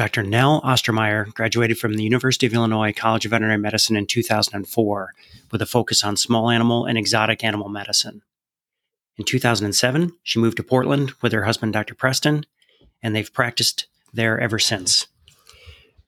[0.00, 0.22] Dr.
[0.22, 5.12] Nell Ostermeier graduated from the University of Illinois College of Veterinary Medicine in 2004
[5.52, 8.22] with a focus on small animal and exotic animal medicine.
[9.18, 11.94] In 2007, she moved to Portland with her husband, Dr.
[11.94, 12.46] Preston,
[13.02, 15.06] and they've practiced there ever since.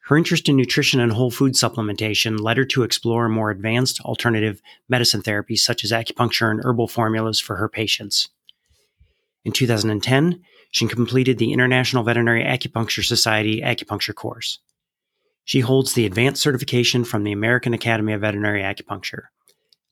[0.07, 4.63] Her interest in nutrition and whole food supplementation led her to explore more advanced alternative
[4.89, 8.31] medicine therapies such as acupuncture and herbal formulas for her patients.
[9.45, 10.43] In 2010,
[10.73, 14.59] she completed the International Veterinary Acupuncture Society acupuncture course.
[15.45, 19.25] She holds the advanced certification from the American Academy of Veterinary Acupuncture.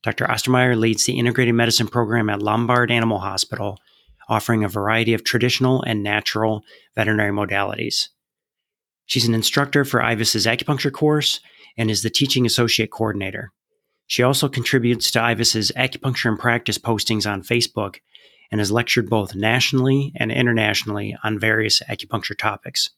[0.02, 0.24] Dr.
[0.24, 3.76] Ostermeier leads the integrated medicine program at Lombard Animal Hospital,
[4.26, 6.62] offering a variety of traditional and natural
[6.96, 8.08] veterinary modalities.
[9.04, 11.40] She's an instructor for IVAS's acupuncture course
[11.76, 13.52] and is the teaching associate coordinator.
[14.06, 17.96] She also contributes to IVAS's acupuncture and practice postings on Facebook
[18.50, 22.90] and has lectured both nationally and internationally on various acupuncture topics.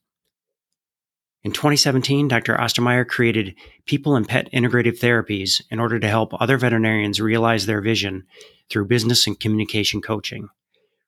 [1.45, 2.55] In 2017, Dr.
[2.55, 7.81] Ostermeier created People and Pet Integrative Therapies in order to help other veterinarians realize their
[7.81, 8.25] vision
[8.70, 10.48] through business and communication coaching.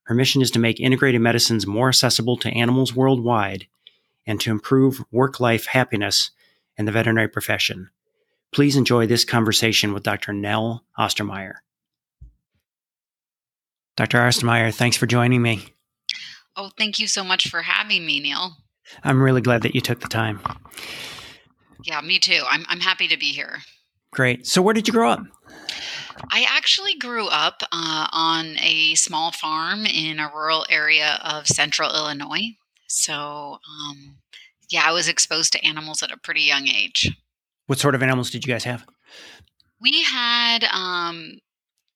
[0.04, 3.68] Her mission is to make integrated medicines more accessible to animals worldwide
[4.26, 6.32] and to improve work life happiness
[6.76, 7.90] in the veterinary profession.
[8.52, 10.32] Please enjoy this conversation with Dr.
[10.32, 11.54] Nell Ostermeier.
[13.96, 14.18] Dr.
[14.18, 15.66] Ostermeier, thanks for joining me.
[16.56, 18.56] Oh, thank you so much for having me, Neil.
[19.02, 20.40] I'm really glad that you took the time.
[21.84, 22.42] Yeah, me too.
[22.48, 23.58] I'm, I'm happy to be here.
[24.10, 24.46] Great.
[24.46, 25.20] So, where did you grow up?
[26.30, 31.92] I actually grew up uh, on a small farm in a rural area of central
[31.92, 32.56] Illinois.
[32.86, 34.16] So, um,
[34.70, 37.10] yeah, I was exposed to animals at a pretty young age.
[37.66, 38.86] What sort of animals did you guys have?
[39.80, 41.40] We had um,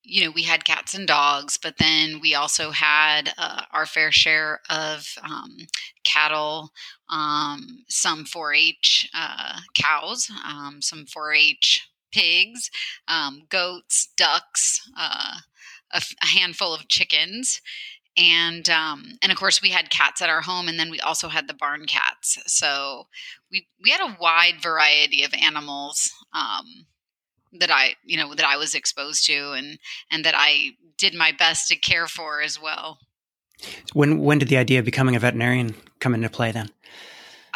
[0.09, 4.11] you know, we had cats and dogs, but then we also had uh, our fair
[4.11, 5.67] share of um,
[6.03, 6.71] cattle,
[7.11, 12.71] um, some 4 H uh, cows, um, some 4 H pigs,
[13.07, 15.35] um, goats, ducks, uh,
[15.93, 17.61] a, a, handful of chickens.
[18.17, 21.29] And um, and of course we had cats at our home, and then we also
[21.29, 22.37] had the barn cats.
[22.47, 23.07] So
[23.53, 26.87] we we had a wide variety of animals um,
[27.53, 29.79] that I, you know, that I was exposed to and
[30.11, 32.99] and that I did my best to care for as well.
[33.93, 36.71] When when did the idea of becoming a veterinarian come into play then?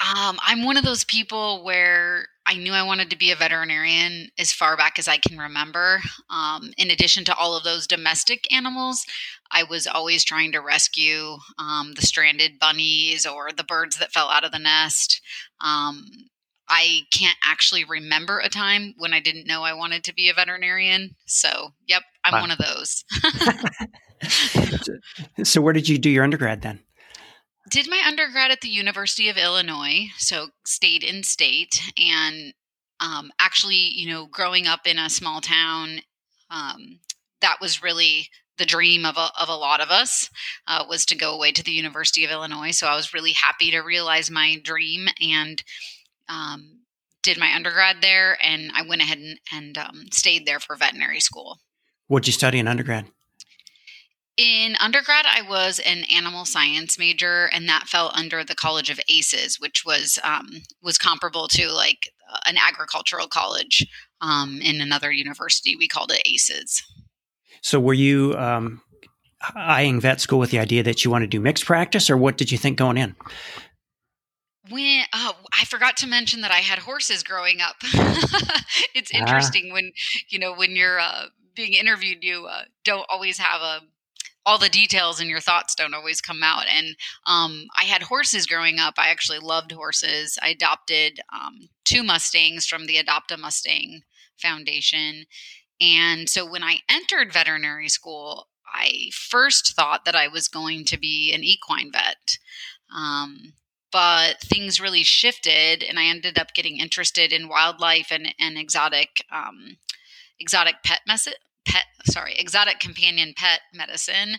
[0.03, 4.29] Um, I'm one of those people where I knew I wanted to be a veterinarian
[4.37, 6.01] as far back as I can remember.
[6.29, 9.07] Um, in addition to all of those domestic animals,
[9.53, 14.29] I was always trying to rescue um, the stranded bunnies or the birds that fell
[14.29, 15.21] out of the nest.
[16.69, 20.35] I can't actually remember a time when I didn't know I wanted to be a
[20.35, 21.17] veterinarian.
[21.27, 22.41] So, yep, I'm wow.
[22.41, 23.05] one of those.
[25.45, 26.81] so, where did you do your undergrad then?
[27.71, 32.55] Did my undergrad at the University of Illinois, so stayed in state, and
[33.01, 36.01] um, actually, you know, growing up in a small town,
[36.51, 37.01] um,
[37.41, 40.31] that was really the dream of a, of a lot of us
[40.67, 42.71] uh, was to go away to the University of Illinois.
[42.71, 45.63] So I was really happy to realize my dream and
[46.29, 46.81] um,
[47.23, 51.21] did my undergrad there, and I went ahead and, and um, stayed there for veterinary
[51.21, 51.59] school.
[52.09, 53.07] What'd you study in undergrad?
[54.37, 58.99] In undergrad, I was an animal science major, and that fell under the College of
[59.09, 60.49] ACES, which was um,
[60.83, 62.11] was comparable to like
[62.47, 63.87] an agricultural college
[64.21, 65.77] um, in another university.
[65.77, 66.83] We called it ACES.
[67.61, 68.81] So, were you um,
[69.55, 72.37] eyeing vet school with the idea that you want to do mixed practice, or what
[72.37, 73.15] did you think going in?
[74.73, 77.77] When oh, I forgot to mention that I had horses growing up.
[78.95, 79.19] it's ah.
[79.19, 79.75] interesting ah.
[79.75, 79.93] when
[80.29, 83.89] you know when you're uh, being interviewed, you uh, don't always have a um,
[84.45, 86.65] all the details and your thoughts don't always come out.
[86.69, 86.97] And
[87.27, 88.95] um, I had horses growing up.
[88.99, 90.39] I actually loved horses.
[90.43, 94.03] I adopted um, two Mustangs from the Adopt a Mustang
[94.37, 95.27] Foundation.
[95.81, 100.99] And so when I entered veterinary school, I first thought that I was going to
[100.99, 102.39] be an equine vet.
[102.95, 103.55] Um,
[103.93, 109.25] but things really shifted and i ended up getting interested in wildlife and, and exotic
[109.31, 109.77] um,
[110.41, 111.29] exotic pet mess-
[111.67, 114.37] pet sorry exotic companion pet medicine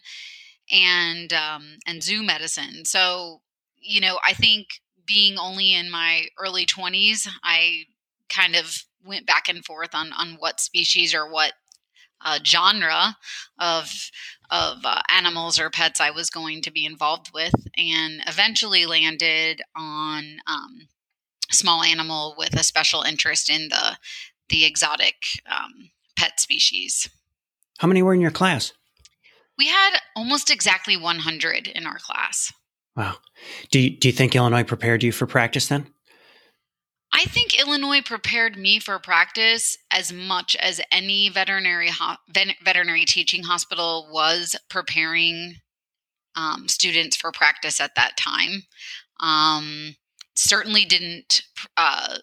[0.72, 2.86] and um, and zoo medicine.
[2.86, 3.42] So
[3.78, 4.68] you know i think
[5.06, 7.84] being only in my early 20s i
[8.30, 11.54] kind of went back and forth on on what species or what
[12.24, 13.18] uh, genre
[13.60, 14.10] of
[14.50, 19.62] of uh, animals or pets I was going to be involved with, and eventually landed
[19.75, 20.88] on um,
[21.52, 23.98] small animal with a special interest in the
[24.50, 25.16] the exotic
[25.50, 27.10] um, pet species.
[27.80, 28.74] How many were in your class?
[29.58, 32.52] We had almost exactly 100 in our class.
[32.96, 33.16] Wow.
[33.72, 35.88] Do you, do you think Illinois prepared you for practice then?
[37.15, 42.18] I think Illinois prepared me for practice as much as any veterinary ho-
[42.63, 45.57] veterinary teaching hospital was preparing
[46.36, 48.63] um, students for practice at that time.
[49.19, 49.95] Um,
[50.36, 51.44] certainly didn't.
[51.77, 52.18] Uh,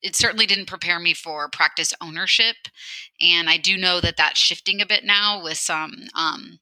[0.00, 2.56] it certainly didn't prepare me for practice ownership,
[3.20, 6.60] and I do know that that's shifting a bit now with some um,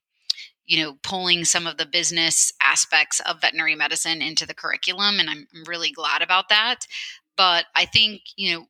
[0.69, 5.19] you know, pulling some of the business aspects of veterinary medicine into the curriculum.
[5.19, 6.87] And I'm really glad about that.
[7.39, 8.67] But I think, you know,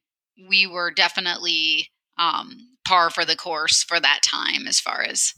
[0.48, 1.88] we were definitely
[2.18, 5.34] um, par for the course for that time as far as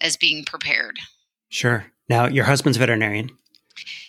[0.00, 0.98] as being prepared.
[1.48, 1.86] Sure.
[2.08, 3.30] Now, your husband's veterinarian.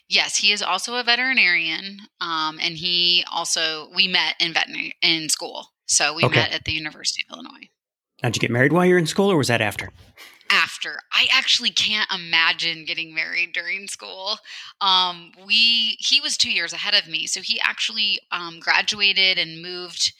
[0.07, 5.29] Yes, he is also a veterinarian, um, and he also we met in veterinary in
[5.29, 5.67] school.
[5.85, 6.39] So we okay.
[6.39, 7.69] met at the University of Illinois.
[8.23, 9.89] Now, did you get married while you were in school, or was that after?
[10.49, 10.99] After.
[11.11, 14.37] I actually can't imagine getting married during school.
[14.81, 19.61] Um, we he was two years ahead of me, so he actually um, graduated and
[19.61, 20.13] moved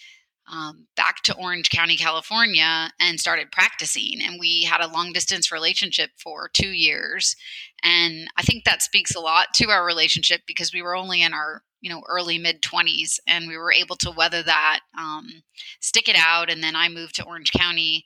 [0.51, 4.19] um, back to Orange County, California, and started practicing.
[4.23, 7.35] And we had a long distance relationship for two years,
[7.83, 11.33] and I think that speaks a lot to our relationship because we were only in
[11.33, 15.43] our you know early mid 20s and we were able to weather that um,
[15.79, 18.05] stick it out and then i moved to orange county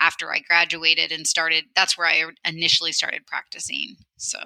[0.00, 1.64] after I graduated and started.
[1.76, 3.96] That's where I initially started practicing.
[4.16, 4.38] So,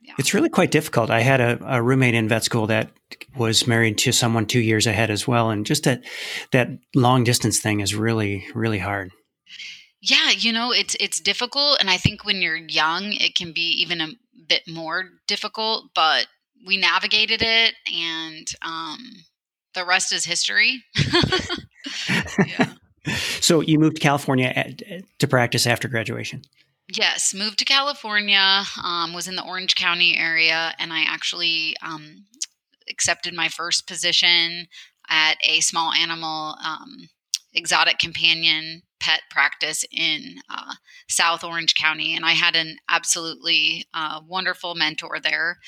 [0.00, 0.14] yeah.
[0.18, 1.10] It's really quite difficult.
[1.10, 2.90] I had a, a, roommate in vet school that
[3.36, 6.02] was married to someone two years ahead as well, and just that
[6.52, 9.10] that long distance thing is really really hard.
[10.00, 13.82] Yeah, you know, it's it's difficult, and I think when you're young, it can be
[13.82, 14.08] even a
[14.48, 15.90] bit more difficult.
[15.94, 16.26] But
[16.66, 18.98] we navigated it, and um,
[19.74, 20.82] the rest is history.
[22.46, 22.72] yeah.
[23.40, 24.82] So you moved to California at,
[25.18, 26.42] to practice after graduation.
[26.96, 28.64] Yes, moved to California.
[28.82, 32.24] Um, was in the Orange County area, and I actually um,
[32.88, 34.66] accepted my first position
[35.08, 37.08] at a small animal um,
[37.52, 40.74] exotic companion pet practice in uh,
[41.08, 45.58] South Orange County, and I had an absolutely uh, wonderful mentor there.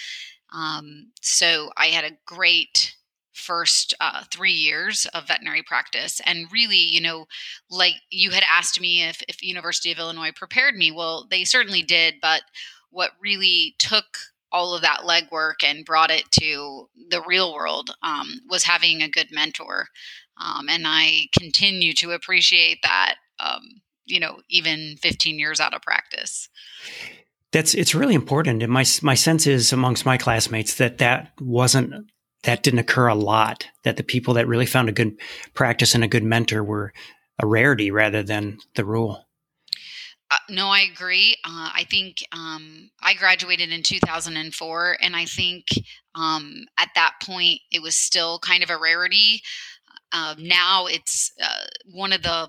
[0.55, 2.95] Um, so I had a great
[3.33, 7.27] first uh, three years of veterinary practice and really you know
[7.71, 11.83] like you had asked me if, if university of illinois prepared me well they certainly
[11.83, 12.43] did but
[12.91, 14.05] what really took
[14.51, 19.09] all of that legwork and brought it to the real world um, was having a
[19.09, 19.87] good mentor
[20.39, 23.63] um, and i continue to appreciate that um,
[24.07, 26.49] you know even 15 years out of practice.
[27.53, 32.11] That's it's really important and my my sense is amongst my classmates that that wasn't
[32.45, 33.67] that didn't occur a lot.
[33.85, 35.17] That the people that really found a good
[35.55, 36.93] practice and a good mentor were
[37.39, 39.27] a rarity rather than the rule.
[40.31, 41.37] Uh, no, I agree.
[41.45, 45.67] Uh, I think um, I graduated in 2004, and I think
[46.15, 49.43] um, at that point it was still kind of a rarity.
[50.11, 52.49] Uh, now it's uh, one of the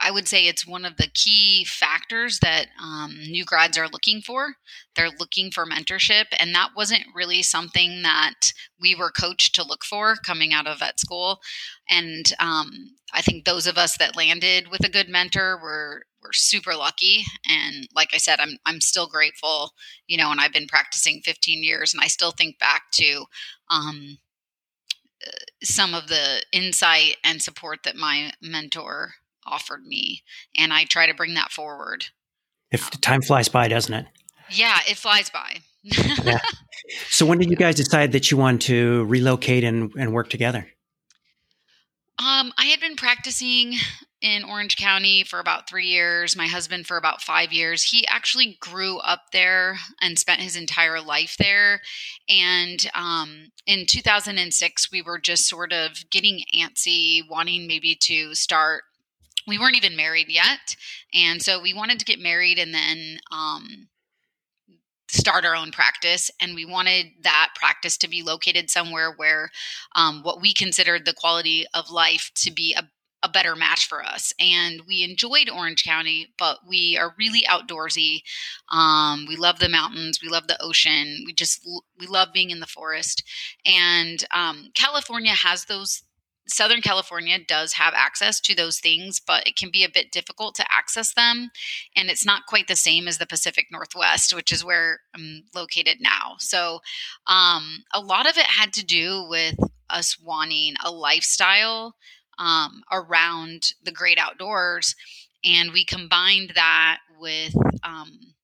[0.00, 4.20] I would say it's one of the key factors that um, new grads are looking
[4.20, 4.54] for.
[4.94, 9.84] They're looking for mentorship, and that wasn't really something that we were coached to look
[9.84, 11.40] for coming out of vet school.
[11.88, 12.70] And um,
[13.12, 17.24] I think those of us that landed with a good mentor were were super lucky.
[17.48, 19.72] And like I said, I'm I'm still grateful.
[20.06, 23.24] You know, and I've been practicing 15 years, and I still think back to.
[23.70, 24.18] Um,
[25.26, 25.30] uh,
[25.62, 29.14] some of the insight and support that my mentor
[29.46, 30.22] offered me.
[30.56, 32.06] And I try to bring that forward.
[32.70, 34.06] If um, time flies by, doesn't it?
[34.50, 35.58] Yeah, it flies by.
[35.82, 36.40] yeah.
[37.08, 40.68] So when did you guys decide that you wanted to relocate and, and work together?
[42.18, 43.74] Um, I had been practicing
[44.22, 47.84] in Orange County for about three years, my husband for about five years.
[47.84, 51.82] He actually grew up there and spent his entire life there.
[52.28, 58.84] And um, in 2006, we were just sort of getting antsy, wanting maybe to start
[59.46, 60.76] we weren't even married yet.
[61.14, 63.88] And so we wanted to get married and then um,
[65.08, 66.30] start our own practice.
[66.40, 69.50] And we wanted that practice to be located somewhere where
[69.94, 72.88] um, what we considered the quality of life to be a
[73.22, 74.32] a better match for us.
[74.38, 78.20] And we enjoyed Orange County, but we are really outdoorsy.
[78.70, 80.20] Um, we love the mountains.
[80.22, 81.24] We love the ocean.
[81.26, 81.66] We just
[81.98, 83.24] we love being in the forest.
[83.64, 86.04] And um, California has those
[86.48, 90.54] Southern California does have access to those things, but it can be a bit difficult
[90.56, 91.50] to access them.
[91.96, 95.98] And it's not quite the same as the Pacific Northwest, which is where I'm located
[96.00, 96.36] now.
[96.38, 96.80] So
[97.26, 99.56] um, a lot of it had to do with
[99.90, 101.96] us wanting a lifestyle
[102.38, 104.94] um, around the great outdoors.
[105.44, 108.34] And we combined that with um,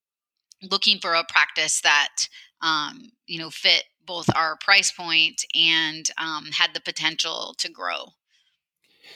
[0.63, 2.29] looking for a practice that,
[2.61, 8.13] um, you know, fit both our price point and um, had the potential to grow.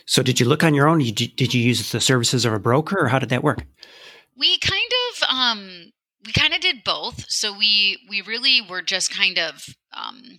[0.06, 0.98] So, did you look on your own?
[1.00, 3.64] Did you use the services of a broker, or how did that work?
[4.38, 5.92] We kind of um,
[6.24, 7.26] we kind of did both.
[7.28, 10.38] So we we really were just kind of um,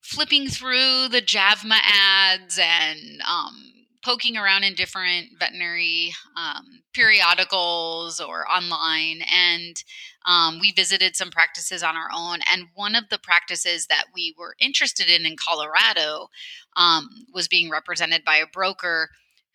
[0.00, 8.50] flipping through the JAVMA ads and um, poking around in different veterinary um, periodicals or
[8.50, 9.22] online.
[9.30, 9.82] And
[10.26, 12.38] um, we visited some practices on our own.
[12.50, 16.28] And one of the practices that we were interested in in Colorado
[16.76, 19.10] um, was being represented by a broker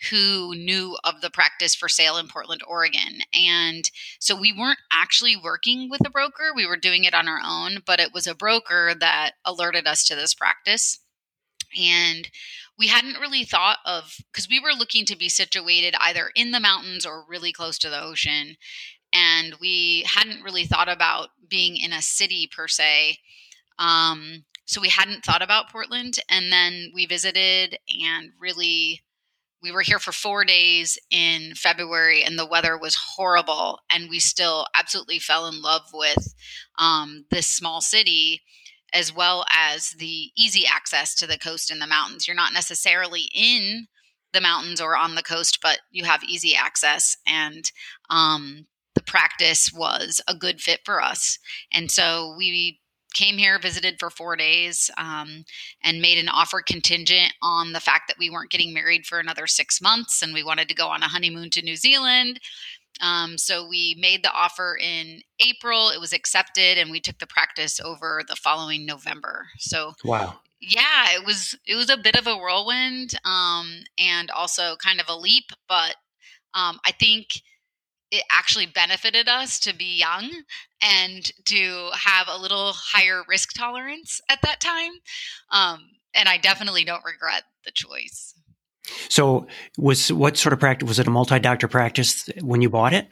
[0.10, 3.22] who knew of the practice for sale in Portland, Oregon.
[3.34, 7.40] And so we weren't actually working with a broker, we were doing it on our
[7.44, 11.00] own, but it was a broker that alerted us to this practice.
[11.78, 12.30] And
[12.78, 16.60] we hadn't really thought of because we were looking to be situated either in the
[16.60, 18.56] mountains or really close to the ocean.
[19.14, 23.18] And we hadn't really thought about being in a city per se.
[23.80, 26.18] Um, so we hadn't thought about Portland.
[26.30, 29.02] And then we visited and really
[29.62, 33.80] we were here for four days in February and the weather was horrible.
[33.90, 36.36] And we still absolutely fell in love with
[36.78, 38.42] um, this small city
[38.94, 42.28] as well as the easy access to the coast and the mountains.
[42.28, 43.88] You're not necessarily in
[44.34, 47.18] the mountains or on the coast, but you have easy access.
[47.26, 47.72] And
[48.10, 51.40] um, the practice was a good fit for us.
[51.74, 52.80] And so we
[53.16, 55.46] came here, visited for four days, um,
[55.82, 59.48] and made an offer contingent on the fact that we weren't getting married for another
[59.48, 62.40] six months and we wanted to go on a honeymoon to New Zealand.
[63.02, 65.90] Um, so we made the offer in April.
[65.90, 69.48] It was accepted, and we took the practice over the following November.
[69.60, 74.76] So wow, yeah, it was it was a bit of a whirlwind, um, and also
[74.78, 75.46] kind of a leap.
[75.68, 75.96] But
[76.54, 77.42] um, I think
[78.12, 80.30] it actually benefited us to be young
[80.82, 84.92] and to have a little higher risk tolerance at that time.
[85.52, 88.35] Um, and I definitely don't regret the choice.
[89.10, 91.08] So, was what sort of practice was it?
[91.08, 93.08] A multi-doctor practice when you bought it?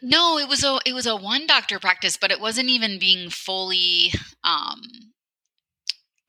[0.00, 3.30] No, it was a it was a one doctor practice, but it wasn't even being
[3.30, 4.12] fully.
[4.44, 4.82] Um,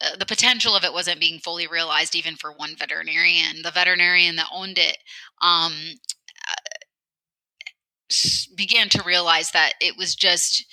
[0.02, 3.62] uh, the potential of it wasn't being fully realized even for one veterinarian.
[3.64, 4.98] The veterinarian that owned it
[5.42, 5.74] um,
[8.56, 10.66] began to realize that it was just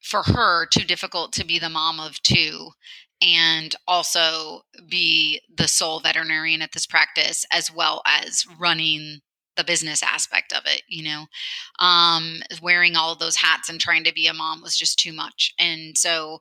[0.00, 2.70] for her too difficult to be the mom of two
[3.22, 9.20] and also be the sole veterinarian at this practice as well as running
[9.56, 11.24] the business aspect of it you know
[11.78, 15.54] um, wearing all those hats and trying to be a mom was just too much
[15.58, 16.38] and so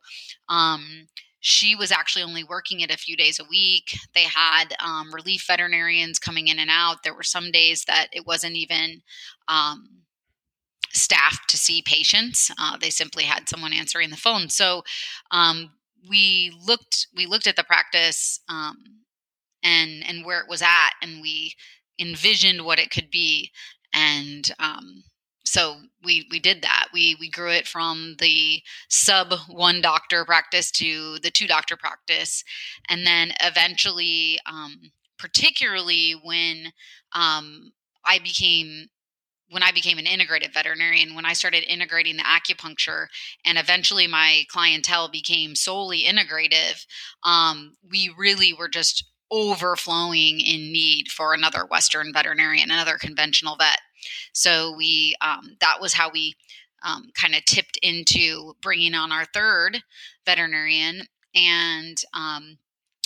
[0.49, 1.07] um,
[1.39, 5.45] she was actually only working it a few days a week they had um, relief
[5.47, 9.01] veterinarians coming in and out there were some days that it wasn't even
[9.47, 10.05] um,
[10.95, 12.51] staff to see patients.
[12.59, 14.49] Uh, they simply had someone answering the phone.
[14.49, 14.83] So
[15.31, 15.71] um,
[16.09, 18.77] we looked we looked at the practice um,
[19.63, 21.53] and and where it was at, and we
[21.99, 23.51] envisioned what it could be,
[23.93, 25.03] and um,
[25.45, 26.87] so we we did that.
[26.93, 32.43] We we grew it from the sub one doctor practice to the two doctor practice,
[32.89, 36.73] and then eventually, um, particularly when
[37.13, 37.71] um,
[38.05, 38.87] I became
[39.55, 43.05] when I became an integrative veterinarian, when I started integrating the acupuncture,
[43.45, 46.85] and eventually my clientele became solely integrative,
[47.23, 53.79] um, we really were just overflowing in need for another Western veterinarian, another conventional vet.
[54.33, 56.35] So we um, that was how we
[56.83, 59.83] um, kind of tipped into bringing on our third
[60.25, 62.57] veterinarian, and um,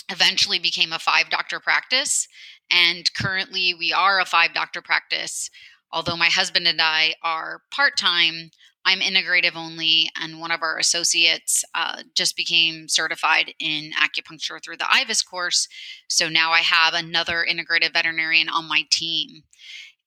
[0.08, 2.26] eventually became a five doctor practice.
[2.72, 5.48] And currently, we are a five doctor practice
[5.92, 8.50] although my husband and I are part time,
[8.84, 14.78] I'm integrative only, and one of our associates uh, just became certified in acupuncture through
[14.78, 15.68] the IVAS course.
[16.08, 19.42] So now I have another integrative veterinarian on my team.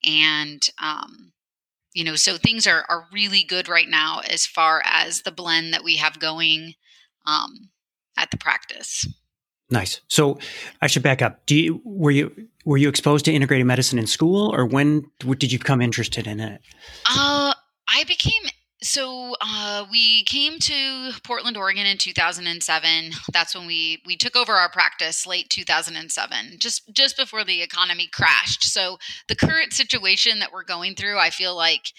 [0.04, 1.34] And, um,
[1.94, 5.74] you know, so things are, are really good right now as far as the blend
[5.74, 6.74] that we have going
[7.28, 7.70] um,
[8.18, 9.08] at the practice.
[9.70, 10.02] Nice.
[10.08, 10.40] So
[10.82, 11.46] I should back up.
[11.46, 15.52] Do you were you were you exposed to integrated medicine in school, or when did
[15.52, 16.62] you become interested in it?
[17.10, 17.54] Uh,
[17.88, 18.44] I became
[18.84, 23.12] so uh, we came to Portland, Oregon in 2007.
[23.32, 28.10] That's when we we took over our practice late 2007, just just before the economy
[28.12, 28.64] crashed.
[28.64, 28.98] So
[29.30, 31.94] the current situation that we're going through, I feel like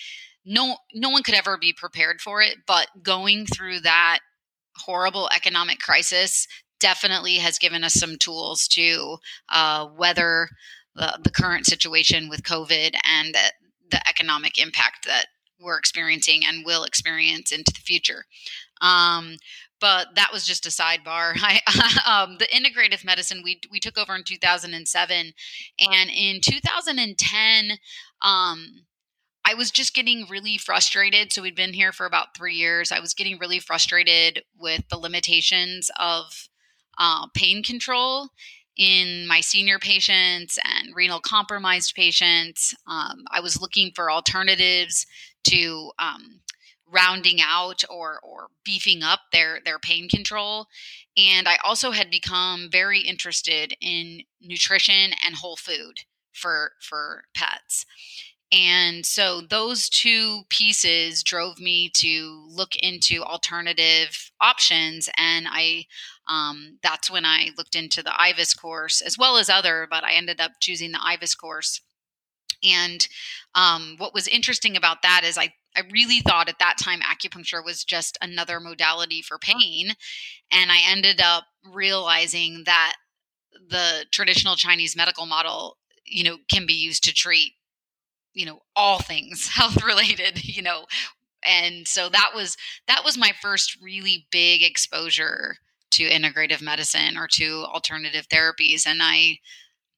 [0.44, 2.58] no no one could ever be prepared for it.
[2.66, 4.18] But going through that
[4.76, 6.46] horrible economic crisis
[6.84, 9.16] definitely has given us some tools to
[9.48, 10.50] uh, weather
[10.94, 13.52] the, the, current situation with COVID and the,
[13.90, 18.26] the, economic impact that we're experiencing and will experience into the future.
[18.82, 19.36] Um,
[19.80, 21.32] but that was just a sidebar.
[21.40, 21.60] I,
[22.06, 25.32] um, the integrative medicine we we took over in 2007,
[25.80, 27.78] and in 2010,
[28.20, 28.84] um,
[29.46, 31.32] I was just getting really frustrated.
[31.32, 32.92] So we'd been here for about three years.
[32.92, 36.48] I was getting really frustrated with the limitations of
[36.98, 38.28] uh, pain control
[38.76, 42.74] in my senior patients and renal compromised patients.
[42.88, 45.06] Um, I was looking for alternatives
[45.44, 46.40] to um,
[46.90, 50.66] rounding out or or beefing up their their pain control.
[51.16, 56.00] And I also had become very interested in nutrition and whole food
[56.32, 57.86] for for pets.
[58.54, 65.08] And so those two pieces drove me to look into alternative options.
[65.16, 65.86] And I,
[66.28, 70.12] um, that's when I looked into the IVAS course as well as other, but I
[70.12, 71.80] ended up choosing the IVAS course.
[72.62, 73.06] And
[73.56, 77.64] um, what was interesting about that is I, I really thought at that time acupuncture
[77.64, 79.94] was just another modality for pain.
[80.52, 82.94] And I ended up realizing that
[83.68, 87.54] the traditional Chinese medical model, you know, can be used to treat
[88.34, 90.84] you know all things health related you know
[91.44, 95.56] and so that was that was my first really big exposure
[95.90, 99.38] to integrative medicine or to alternative therapies and i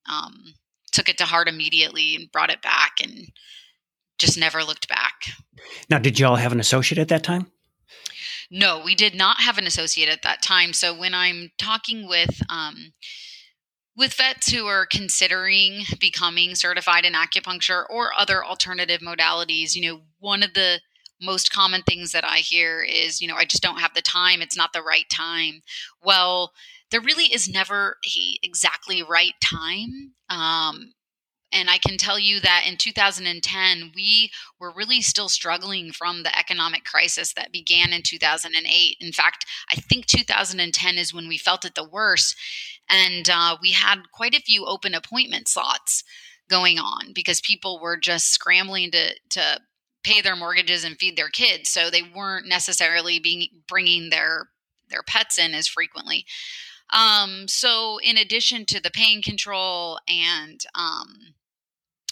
[0.09, 0.55] um,
[0.93, 3.33] took it to heart immediately and brought it back and
[4.19, 5.15] just never looked back.
[5.91, 7.51] Now did you all have an associate at that time?
[8.51, 12.41] No we did not have an associate at that time so when i'm talking with
[12.49, 12.93] um,
[13.97, 20.01] with vets who are considering becoming certified in acupuncture or other alternative modalities, you know,
[20.19, 20.81] one of the
[21.21, 24.43] most common things that I hear is, you know, I just don't have the time.
[24.43, 25.63] It's not the right time.
[26.05, 26.53] Well,
[26.91, 30.13] there really is never a exactly right time.
[30.29, 30.93] Um,
[31.57, 36.39] and I can tell you that in 2010, we were really still struggling from the
[36.39, 38.97] economic crisis that began in 2008.
[39.01, 42.37] In fact, I think 2010 is when we felt it the worst.
[42.89, 46.05] And uh, we had quite a few open appointment slots
[46.49, 49.61] going on because people were just scrambling to, to
[50.05, 51.71] pay their mortgages and feed their kids.
[51.71, 54.49] So they weren't necessarily being bringing their
[54.89, 56.25] their pets in as frequently.
[56.93, 61.35] Um, so in addition to the pain control and um,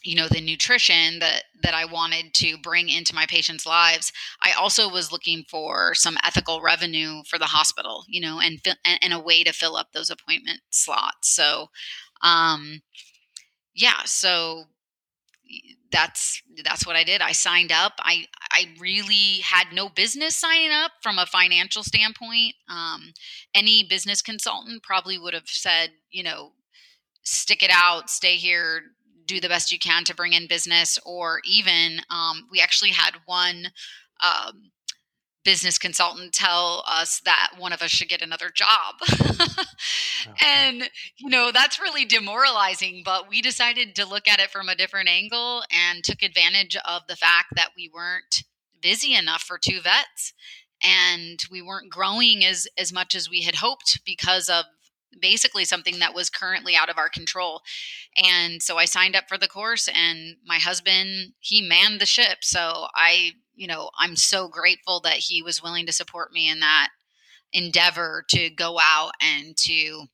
[0.04, 4.12] you know the nutrition that that I wanted to bring into my patients' lives.
[4.42, 9.12] I also was looking for some ethical revenue for the hospital, you know, and and,
[9.12, 11.34] a way to fill up those appointment slots.
[11.34, 11.68] So,
[12.22, 12.82] um,
[13.74, 14.64] yeah, so
[15.90, 17.22] that's that's what I did.
[17.22, 17.94] I signed up.
[18.00, 22.54] I I really had no business signing up from a financial standpoint.
[22.68, 23.12] Um,
[23.54, 26.52] any business consultant probably would have said, you know,
[27.22, 28.82] stick it out, stay here,
[29.26, 33.12] do the best you can to bring in business, or even um, we actually had
[33.26, 33.68] one
[34.22, 34.70] um,
[35.44, 38.94] business consultant tell us that one of us should get another job.
[39.12, 40.32] okay.
[40.44, 44.74] And, you know, that's really demoralizing, but we decided to look at it from a
[44.74, 48.44] different angle and took advantage of the fact that we weren't
[48.80, 50.32] busy enough for two vets
[50.82, 54.64] and we weren't growing as as much as we had hoped because of
[55.20, 57.62] basically something that was currently out of our control.
[58.16, 62.38] And so I signed up for the course and my husband, he manned the ship.
[62.42, 66.60] So I, you know, I'm so grateful that he was willing to support me in
[66.60, 66.88] that
[67.52, 70.06] endeavor to go out and to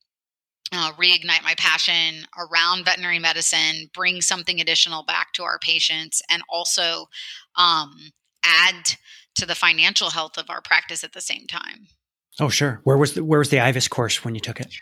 [0.73, 6.43] uh, reignite my passion around veterinary medicine, bring something additional back to our patients, and
[6.49, 7.07] also
[7.57, 8.13] um,
[8.45, 8.97] add
[9.35, 11.89] to the financial health of our practice at the same time.
[12.38, 12.81] Oh, sure.
[12.85, 14.73] Where was the, where was the IVAS course when you took it?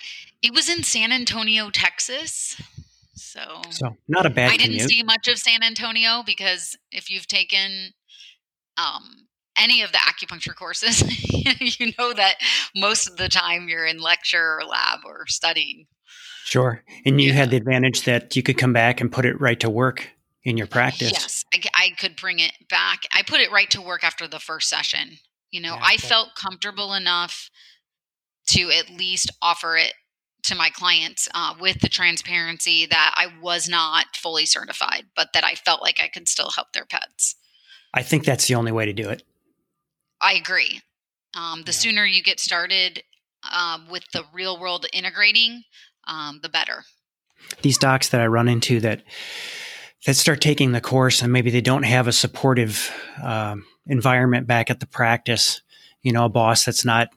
[0.42, 2.60] It was in San Antonio, Texas.
[3.14, 4.50] So, so not a bad.
[4.50, 4.90] I didn't commute.
[4.90, 7.92] see much of San Antonio because if you've taken
[8.76, 11.02] um, any of the acupuncture courses,
[11.80, 12.36] you know that
[12.76, 15.86] most of the time you're in lecture or lab or studying.
[16.44, 17.34] Sure, and you yeah.
[17.34, 20.08] had the advantage that you could come back and put it right to work
[20.44, 21.12] in your practice.
[21.12, 23.02] Yes, I, I could bring it back.
[23.12, 25.18] I put it right to work after the first session.
[25.50, 27.50] You know, yeah, I felt comfortable enough
[28.48, 29.92] to at least offer it
[30.44, 35.44] to my clients uh, with the transparency that I was not fully certified, but that
[35.44, 37.36] I felt like I could still help their pets.
[37.92, 39.22] I think that's the only way to do it.
[40.20, 40.80] I agree.
[41.36, 41.78] Um, the yeah.
[41.78, 43.02] sooner you get started
[43.50, 45.62] uh, with the real world integrating,
[46.06, 46.84] um, the better.
[47.62, 49.02] These docs that I run into that
[50.06, 54.70] that start taking the course and maybe they don't have a supportive um, environment back
[54.70, 55.62] at the practice,
[56.02, 57.08] you know, a boss that's not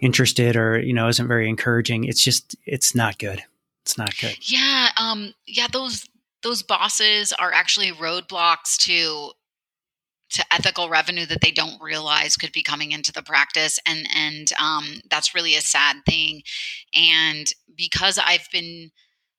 [0.00, 2.04] interested or, you know, isn't very encouraging.
[2.04, 3.42] It's just, it's not good.
[3.82, 4.36] It's not good.
[4.40, 4.88] Yeah.
[4.98, 5.66] Um, yeah.
[5.70, 6.08] Those,
[6.42, 9.32] those bosses are actually roadblocks to
[10.30, 14.50] to ethical revenue that they don't realize could be coming into the practice and and
[14.60, 16.42] um, that's really a sad thing
[16.94, 18.90] and because i've been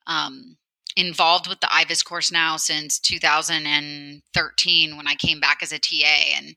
[0.07, 0.55] um,
[0.95, 6.37] involved with the IVAS course now since 2013 when I came back as a TA.
[6.37, 6.55] And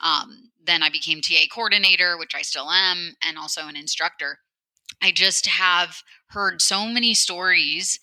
[0.00, 4.38] um, then I became TA coordinator, which I still am, and also an instructor.
[5.02, 7.98] I just have heard so many stories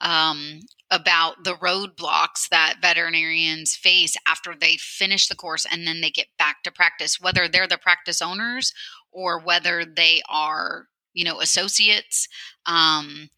[0.00, 6.10] um, about the roadblocks that veterinarians face after they finish the course and then they
[6.10, 8.72] get back to practice, whether they're the practice owners
[9.12, 12.28] or whether they are, you know, associates.
[12.66, 13.28] Um,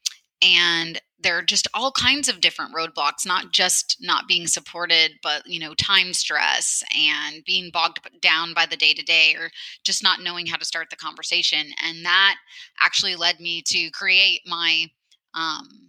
[0.42, 5.42] and there are just all kinds of different roadblocks not just not being supported but
[5.46, 9.50] you know time stress and being bogged down by the day to day or
[9.82, 11.66] just not knowing how to start the conversation.
[11.84, 12.36] And that
[12.80, 14.86] actually led me to create my
[15.34, 15.88] um,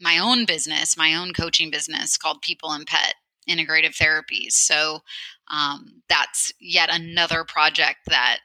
[0.00, 3.14] my own business my own coaching business called people and pet
[3.48, 4.52] integrative therapies.
[4.52, 5.00] So
[5.48, 8.38] um, that's yet another project that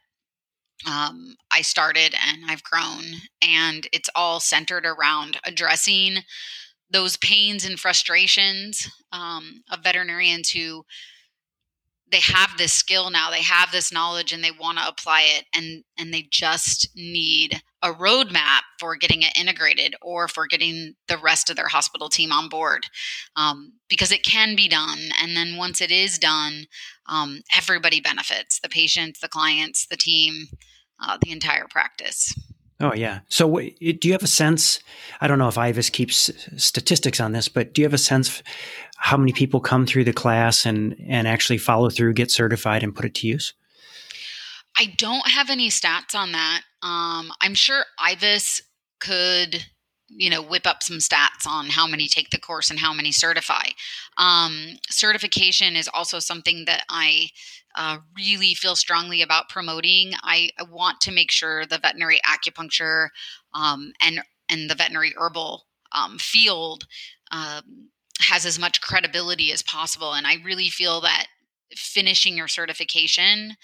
[0.88, 3.04] um, I started and I've grown.
[3.42, 6.20] And it's all centered around addressing
[6.90, 10.84] those pains and frustrations um, of veterinarians who
[12.12, 15.46] they have this skill now they have this knowledge and they want to apply it
[15.56, 21.18] and and they just need a roadmap for getting it integrated or for getting the
[21.18, 22.84] rest of their hospital team on board
[23.36, 26.66] um, because it can be done and then once it is done
[27.08, 30.48] um, everybody benefits the patients the clients the team
[31.02, 32.34] uh, the entire practice.
[32.80, 33.20] Oh yeah.
[33.30, 34.80] So do you have a sense?
[35.20, 38.42] I don't know if IVAS keeps statistics on this, but do you have a sense
[38.98, 42.96] how many people come through the class and and actually follow through, get certified, and
[42.96, 43.54] put it to use?
[44.78, 46.62] I don't have any stats on that.
[46.82, 48.62] Um, I'm sure IVAS
[49.00, 49.66] could
[50.14, 53.12] you know whip up some stats on how many take the course and how many
[53.12, 53.64] certify
[54.18, 57.30] um, certification is also something that i
[57.76, 63.10] uh, really feel strongly about promoting I, I, want to make sure the veterinary acupuncture
[63.54, 66.86] um, and and the veterinary herbal um, field
[67.32, 71.28] um, has as much credibility as possible and i really feel that
[71.76, 73.56] finishing your certification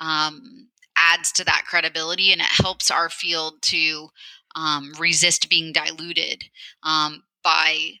[0.00, 4.08] um, adds to that credibility and it helps our field to
[4.54, 6.44] um, resist being diluted
[6.82, 7.92] um, by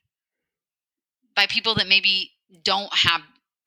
[1.34, 3.20] by people that maybe don't have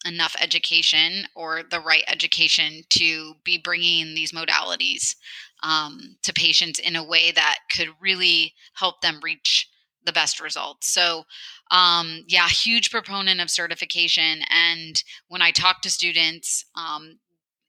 [0.06, 5.16] enough education or the right education to be bringing these modalities
[5.62, 9.70] um, to patients in a way that could really help them reach
[10.06, 10.88] the best results.
[10.88, 11.26] So,
[11.72, 14.42] um, yeah, huge proponent of certification.
[14.50, 17.20] And when I talk to students, um,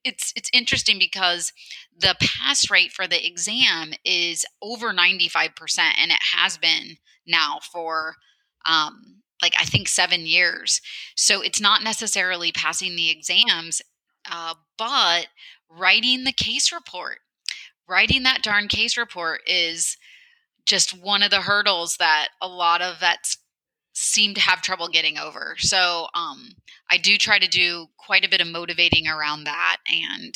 [0.03, 1.53] it's it's interesting because
[1.95, 8.15] the pass rate for the exam is over 95% and it has been now for
[8.67, 10.81] um, like i think seven years
[11.15, 13.81] so it's not necessarily passing the exams
[14.31, 15.27] uh, but
[15.69, 17.19] writing the case report
[17.87, 19.97] writing that darn case report is
[20.65, 23.37] just one of the hurdles that a lot of vets
[23.93, 25.55] seem to have trouble getting over.
[25.57, 26.55] So um,
[26.89, 30.33] I do try to do quite a bit of motivating around that and,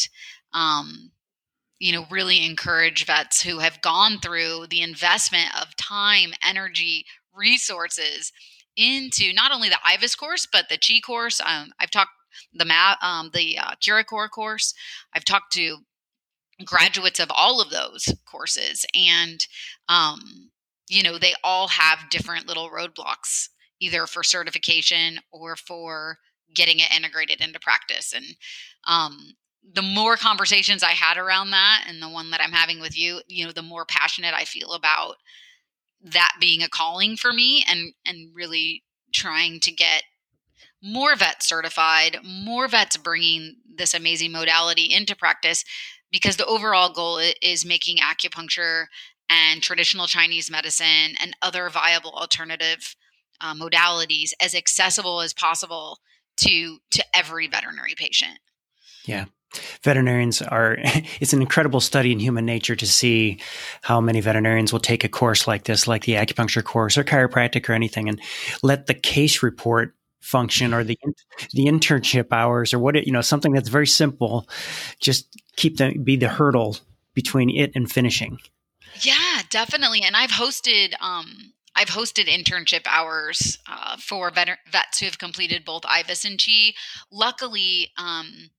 [0.54, 1.12] um,
[1.80, 8.32] you know, really encourage vets who have gone through the investment of time, energy, resources
[8.77, 11.41] into not only the IVAS course, but the CHI course.
[11.41, 12.11] Um, I've talked
[12.53, 14.73] the MA, um, the uh, CuraCore course.
[15.13, 15.77] I've talked to
[16.65, 19.45] graduates of all of those courses and
[19.89, 20.51] um,
[20.88, 26.19] you know, they all have different little roadblocks, either for certification or for
[26.53, 28.13] getting it integrated into practice.
[28.13, 28.25] And
[28.88, 29.33] um,
[29.73, 33.21] the more conversations I had around that, and the one that I'm having with you,
[33.27, 35.15] you know, the more passionate I feel about
[36.03, 40.03] that being a calling for me, and and really trying to get
[40.81, 45.63] more vets certified, more vets bringing this amazing modality into practice
[46.12, 48.86] because the overall goal is making acupuncture
[49.29, 52.95] and traditional Chinese medicine and other viable alternative
[53.41, 55.99] uh, modalities as accessible as possible
[56.38, 58.39] to to every veterinary patient.
[59.05, 59.25] Yeah.
[59.84, 60.78] Veterinarians are,
[61.20, 63.39] it's an incredible study in human nature to see
[63.82, 67.70] how many veterinarians will take a course like this, like the acupuncture course or chiropractic
[67.70, 68.22] or anything, and
[68.63, 70.98] let the case report function or the
[71.54, 74.50] the internship hours or what it, you know something that's very simple
[75.00, 76.78] just keep the be the hurdle
[77.13, 78.39] between it and finishing
[79.02, 80.02] yeah, definitely.
[80.02, 85.65] And I've hosted um I've hosted internship hours uh, for vet- vets who have completed
[85.65, 86.74] both IVAS and CHI.
[87.12, 88.50] Luckily, um,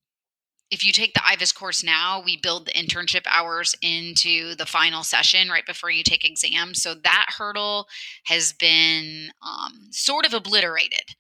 [0.71, 5.03] if you take the IVAS course now, we build the internship hours into the final
[5.05, 6.83] session right before you take exams.
[6.83, 7.87] So that hurdle
[8.25, 11.15] has been um, sort of obliterated.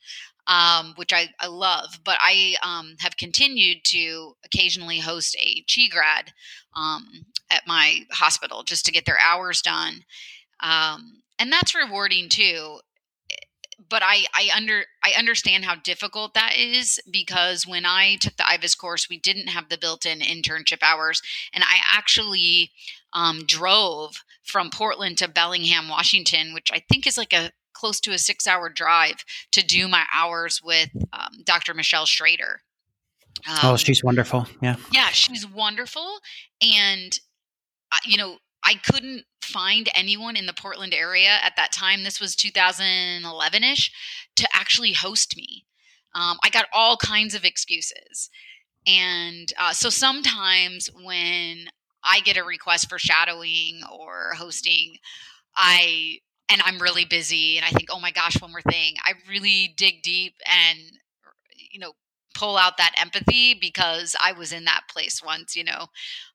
[0.46, 2.00] um, which I, I love.
[2.04, 6.32] But I um, have continued to occasionally host a chi grad
[6.76, 10.04] um, at my hospital just to get their hours done.
[10.62, 12.78] Um, and that's rewarding too
[13.88, 18.44] but I I under I understand how difficult that is because when I took the
[18.44, 21.20] IVAS course, we didn't have the built-in internship hours,
[21.52, 22.72] and I actually
[23.12, 28.12] um, drove from Portland to Bellingham, Washington, which I think is like a close to
[28.12, 29.16] a six-hour drive
[29.52, 31.74] to do my hours with um, Dr.
[31.74, 32.62] Michelle Schrader.
[33.46, 34.46] Um, oh, she's wonderful.
[34.62, 36.20] Yeah, yeah, she's wonderful,
[36.62, 37.18] and
[37.92, 42.02] uh, you know I couldn't find anyone in the Portland area at that time.
[42.02, 43.92] This was 2011 ish
[44.36, 45.64] to actually host me.
[46.14, 48.28] Um, I got all kinds of excuses.
[48.86, 51.68] And uh, so sometimes when
[52.02, 54.96] I get a request for shadowing or hosting,
[55.56, 58.94] I and I'm really busy and I think, oh my gosh, one more thing.
[59.04, 60.78] I really dig deep and
[61.56, 61.92] you know
[62.36, 65.86] pull out that empathy because I was in that place once, you know.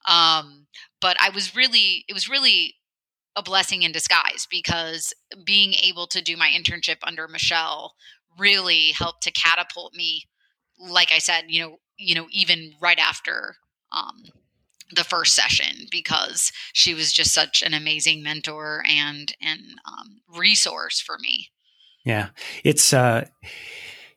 [0.08, 0.66] Um,
[1.00, 2.76] but I was really, it was really
[3.36, 5.14] a blessing in disguise because
[5.46, 7.94] being able to do my internship under Michelle
[8.38, 10.24] really helped to catapult me.
[10.80, 13.56] Like I said, you know, you know, even right after
[13.92, 14.24] um,
[14.94, 21.00] the first session because she was just such an amazing mentor and and um, resource
[21.00, 21.50] for me.
[22.04, 22.30] Yeah,
[22.64, 23.28] it's uh,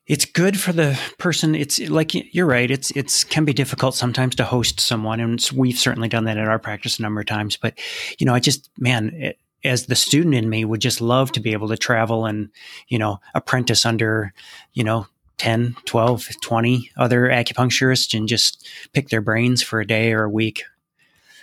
[0.06, 1.54] it's good for the person.
[1.54, 2.70] It's like you're right.
[2.70, 6.46] It's it's can be difficult sometimes to host someone and we've certainly done that in
[6.46, 7.78] our practice a number of times but
[8.18, 11.40] you know i just man it, as the student in me would just love to
[11.40, 12.50] be able to travel and
[12.88, 14.32] you know apprentice under
[14.72, 15.06] you know
[15.38, 20.30] 10 12 20 other acupuncturists and just pick their brains for a day or a
[20.30, 20.64] week.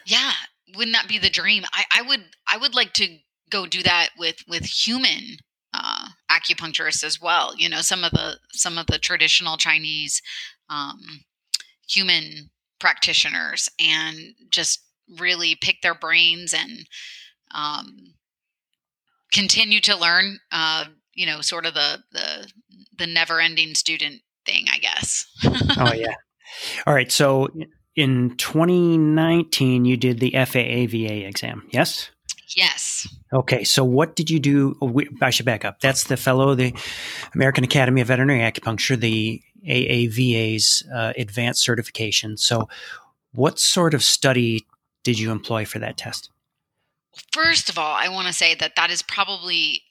[0.06, 0.32] Yeah
[0.76, 1.64] wouldn't that be the dream?
[1.74, 3.18] I, I would i would like to
[3.50, 5.38] go do that with with human
[6.32, 7.56] acupuncturists as well.
[7.58, 10.22] You know, some of the some of the traditional Chinese
[10.70, 11.00] um,
[11.88, 14.18] human practitioners, and
[14.50, 14.82] just
[15.20, 16.88] really pick their brains and
[17.54, 18.14] um,
[19.34, 20.40] continue to learn.
[20.52, 22.52] Uh, you know, sort of the the
[22.98, 25.26] the never ending student thing, I guess.
[25.78, 26.16] oh yeah.
[26.86, 27.12] All right.
[27.12, 27.50] So
[27.96, 31.68] in 2019, you did the FAAVA exam.
[31.72, 32.10] Yes.
[32.56, 33.08] Yes.
[33.34, 34.76] Okay, so what did you do?
[34.82, 35.80] Oh, I should back up.
[35.80, 36.74] That's the fellow, the
[37.34, 42.36] American Academy of Veterinary Acupuncture, the AAVA's uh, advanced certification.
[42.36, 42.68] So,
[43.34, 44.66] what sort of study
[45.04, 46.30] did you employ for that test?
[47.32, 49.84] First of all, I want to say that that is probably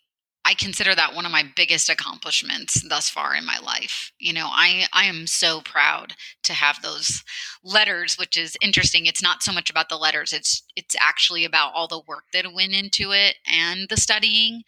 [0.51, 4.11] I consider that one of my biggest accomplishments thus far in my life.
[4.19, 7.23] You know, I I am so proud to have those
[7.63, 9.07] letters, which is interesting.
[9.07, 12.53] It's not so much about the letters; it's it's actually about all the work that
[12.53, 14.65] went into it and the studying,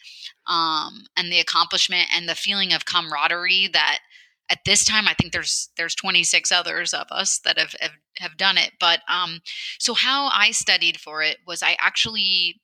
[0.46, 3.98] um, and the accomplishment and the feeling of camaraderie that
[4.50, 8.36] at this time i think there's there's 26 others of us that have have, have
[8.36, 9.40] done it but um
[9.78, 12.60] so how i studied for it was i actually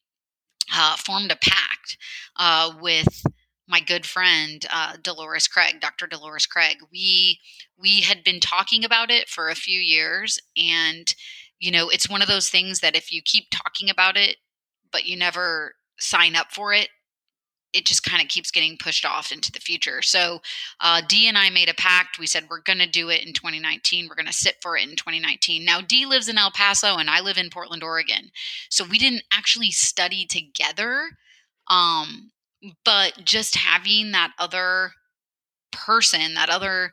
[0.74, 1.96] uh, formed a pact
[2.36, 3.22] uh, with
[3.66, 6.06] my good friend uh, Dolores Craig, Dr.
[6.06, 6.78] Dolores Craig.
[6.90, 7.40] We
[7.78, 11.14] we had been talking about it for a few years, and
[11.58, 14.36] you know, it's one of those things that if you keep talking about it,
[14.92, 16.88] but you never sign up for it,
[17.72, 20.00] it just kind of keeps getting pushed off into the future.
[20.02, 20.40] So,
[20.80, 22.18] uh, Dee and I made a pact.
[22.18, 24.08] We said we're going to do it in 2019.
[24.08, 25.64] We're going to sit for it in 2019.
[25.64, 28.30] Now, Dee lives in El Paso and I live in Portland, Oregon.
[28.70, 31.10] So, we didn't actually study together.
[31.68, 32.30] Um,
[32.84, 34.92] but just having that other
[35.72, 36.92] person, that other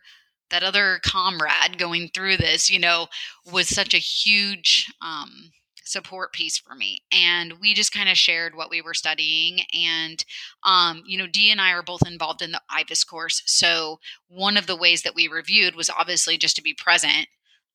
[0.51, 3.07] that other comrade going through this, you know,
[3.51, 5.51] was such a huge um,
[5.85, 7.03] support piece for me.
[7.11, 9.61] And we just kind of shared what we were studying.
[9.73, 10.23] And,
[10.63, 13.41] um, you know, Dee and I are both involved in the IVAS course.
[13.45, 17.27] So one of the ways that we reviewed was obviously just to be present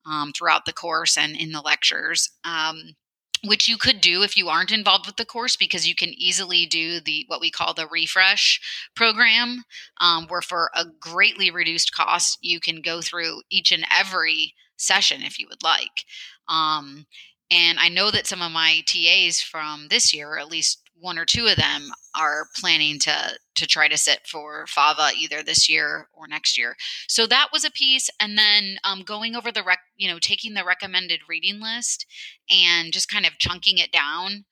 [0.05, 2.29] um, throughout the course and in the lectures.
[2.43, 2.95] Um,
[3.43, 6.67] which you could do if you aren't involved with the course because you can easily
[6.67, 8.61] do the what we call the refresh
[8.95, 9.63] program
[9.99, 15.23] um, where for a greatly reduced cost you can go through each and every session
[15.23, 16.05] if you would like
[16.47, 17.05] um,
[17.51, 21.19] and I know that some of my TAs from this year, or at least one
[21.19, 25.69] or two of them, are planning to to try to sit for FAVA either this
[25.69, 26.75] year or next year.
[27.07, 30.53] So that was a piece, and then um, going over the rec, you know, taking
[30.53, 32.05] the recommended reading list
[32.49, 34.45] and just kind of chunking it down.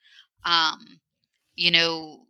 [0.45, 0.99] Um,
[1.55, 2.25] you know,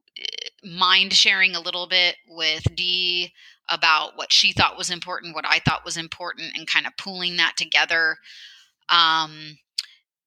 [0.63, 3.33] mind sharing a little bit with Dee
[3.69, 7.37] about what she thought was important, what I thought was important, and kind of pooling
[7.37, 8.17] that together.
[8.89, 9.57] Um,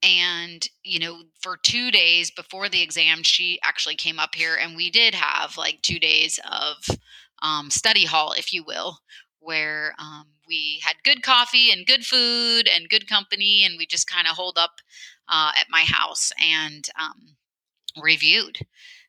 [0.03, 4.77] and you know for two days before the exam she actually came up here and
[4.77, 6.99] we did have like two days of
[7.43, 8.99] um, study hall if you will
[9.43, 14.09] where um, we had good coffee and good food and good company, and we just
[14.09, 14.81] kind of holed up
[15.29, 17.37] uh, at my house and um,
[18.03, 18.59] reviewed.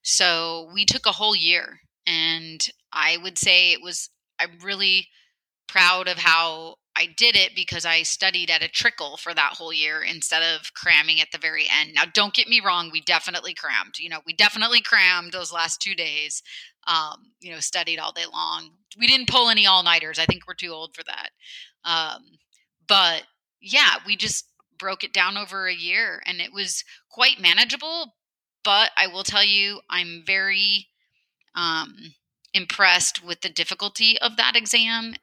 [0.01, 5.08] So we took a whole year, and I would say it was, I'm really
[5.67, 9.73] proud of how I did it because I studied at a trickle for that whole
[9.73, 11.93] year instead of cramming at the very end.
[11.93, 13.97] Now, don't get me wrong, we definitely crammed.
[13.97, 16.43] You know, we definitely crammed those last two days.
[16.86, 18.71] Um, you know, studied all day long.
[18.99, 20.19] We didn't pull any all nighters.
[20.19, 21.29] I think we're too old for that.
[21.86, 22.23] Um,
[22.88, 23.23] but
[23.62, 24.45] yeah, we just
[24.77, 28.15] broke it down over a year and it was quite manageable.
[28.63, 30.88] But I will tell you, I'm very
[31.56, 31.95] um,
[32.54, 35.16] impressed with the difficulty of that exam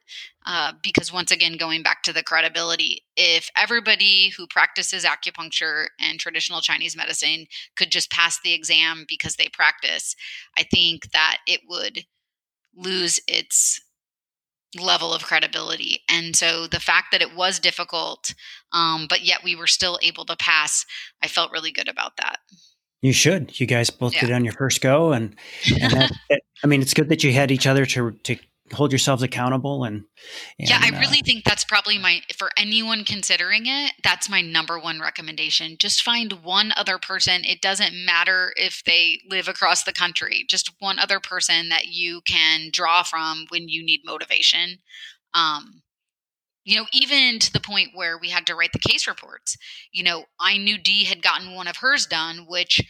[0.45, 6.19] uh, because once again going back to the credibility if everybody who practices acupuncture and
[6.19, 10.15] traditional chinese medicine could just pass the exam because they practice
[10.57, 12.05] i think that it would
[12.75, 13.81] lose its
[14.79, 15.99] level of credibility.
[16.09, 18.33] And so the fact that it was difficult
[18.71, 20.85] um, but yet we were still able to pass
[21.21, 22.39] i felt really good about that
[23.01, 23.59] you should.
[23.59, 24.21] You guys both yeah.
[24.21, 25.35] did on your first go, and,
[25.81, 25.91] and
[26.29, 28.37] that, I mean, it's good that you had each other to to
[28.73, 29.83] hold yourselves accountable.
[29.83, 30.03] And,
[30.59, 33.93] and yeah, I really uh, think that's probably my for anyone considering it.
[34.03, 35.75] That's my number one recommendation.
[35.79, 37.43] Just find one other person.
[37.43, 40.45] It doesn't matter if they live across the country.
[40.47, 44.77] Just one other person that you can draw from when you need motivation.
[45.33, 45.81] Um,
[46.63, 49.57] you know, even to the point where we had to write the case reports.
[49.91, 52.81] You know, I knew Dee had gotten one of hers done, which,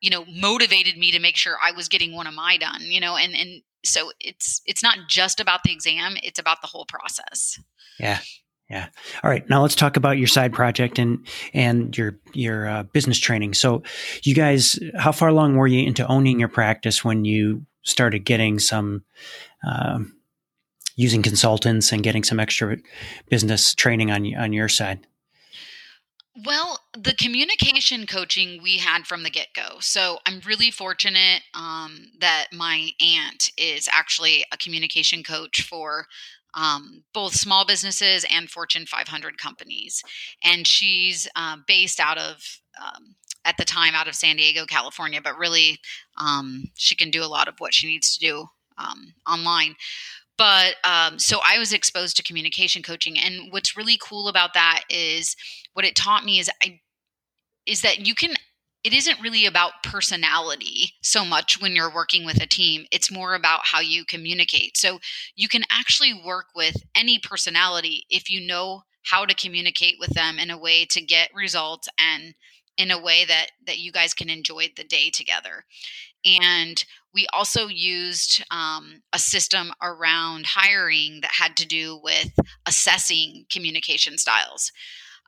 [0.00, 3.00] you know, motivated me to make sure I was getting one of my done, you
[3.00, 6.86] know, and and so it's it's not just about the exam, it's about the whole
[6.86, 7.58] process.
[7.98, 8.18] Yeah.
[8.68, 8.88] Yeah.
[9.22, 9.48] All right.
[9.48, 13.54] Now let's talk about your side project and and your your uh, business training.
[13.54, 13.84] So,
[14.24, 18.58] you guys, how far along were you into owning your practice when you started getting
[18.58, 19.04] some
[19.64, 20.15] um,
[20.96, 22.78] using consultants and getting some extra
[23.28, 25.06] business training on on your side?
[26.44, 29.78] Well, the communication coaching we had from the get go.
[29.80, 36.06] So I'm really fortunate um, that my aunt is actually a communication coach for
[36.52, 40.02] um, both small businesses and Fortune 500 companies.
[40.44, 43.14] And she's uh, based out of, um,
[43.46, 45.78] at the time, out of San Diego, California, but really
[46.18, 49.74] um, she can do a lot of what she needs to do um, online
[50.38, 54.82] but um, so i was exposed to communication coaching and what's really cool about that
[54.90, 55.36] is
[55.74, 56.80] what it taught me is i
[57.66, 58.34] is that you can
[58.86, 62.86] it isn't really about personality so much when you're working with a team.
[62.92, 64.76] It's more about how you communicate.
[64.76, 65.00] So
[65.34, 70.38] you can actually work with any personality if you know how to communicate with them
[70.38, 72.34] in a way to get results and
[72.76, 75.64] in a way that that you guys can enjoy the day together.
[76.24, 76.84] And
[77.16, 84.18] we also used um, a system around hiring that had to do with assessing communication
[84.18, 84.70] styles.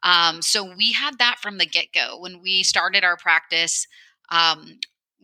[0.02, 2.20] Um, so we had that from the get go.
[2.20, 3.86] When we started our practice,
[4.30, 4.78] um,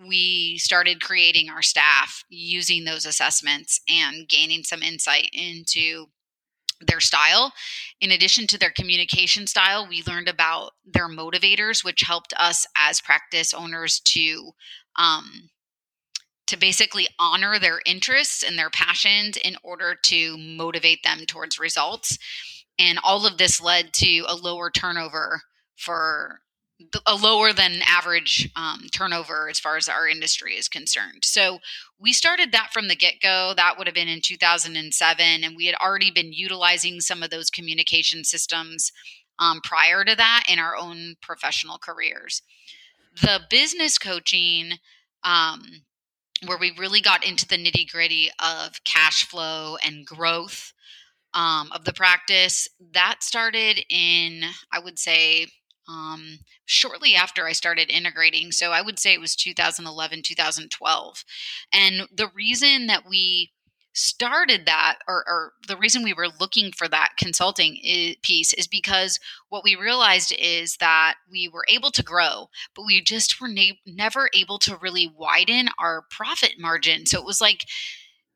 [0.09, 6.07] we started creating our staff using those assessments and gaining some insight into
[6.81, 7.53] their style.
[8.01, 13.03] In addition to their communication style, we learned about their motivators, which helped us as
[13.03, 14.53] practice owners to
[14.97, 15.51] um,
[16.47, 22.19] to basically honor their interests and their passions in order to motivate them towards results.
[22.79, 25.43] And all of this led to a lower turnover
[25.77, 26.41] for
[27.07, 31.25] a lower than average um, turnover as far as our industry is concerned.
[31.25, 31.61] So
[32.01, 33.55] we started that from the get go.
[33.57, 35.45] That would have been in 2007.
[35.45, 38.93] And we had already been utilizing some of those communication systems
[39.39, 42.43] um, prior to that in our own professional careers.
[43.21, 44.73] The business coaching,
[45.23, 45.85] um,
[46.47, 50.73] where we really got into the nitty gritty of cash flow and growth
[51.35, 52.69] um, of the practice.
[52.93, 55.49] That started in, I would say,
[55.89, 58.53] um, shortly after I started integrating.
[58.53, 61.25] So I would say it was 2011, 2012.
[61.73, 63.53] And the reason that we
[63.95, 67.79] started that or, or, the reason we were looking for that consulting
[68.23, 73.01] piece is because what we realized is that we were able to grow but we
[73.01, 77.07] just were na- never able to really widen our profit margin.
[77.07, 77.67] So it was like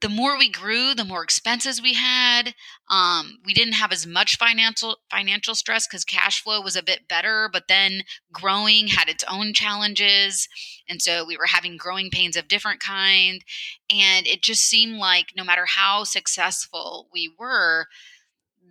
[0.00, 2.54] the more we grew, the more expenses we had.
[2.88, 7.08] Um, we didn't have as much financial financial stress because cash flow was a bit
[7.08, 10.48] better, but then growing had its own challenges,
[10.88, 13.42] and so we were having growing pains of different kind.
[13.90, 17.86] And it just seemed like no matter how successful we were,